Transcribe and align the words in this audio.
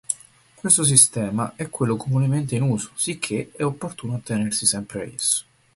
Questo 0.55 0.83
sistema 0.83 1.53
è 1.55 1.69
quello 1.69 1.95
comunemente 1.95 2.55
in 2.55 2.63
uso, 2.63 2.89
sicché 2.95 3.51
è 3.55 3.61
opportuno 3.63 4.15
attenersi 4.15 4.65
sempre 4.65 5.01
a 5.01 5.05
esso. 5.13 5.43